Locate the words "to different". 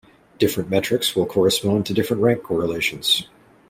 1.85-2.23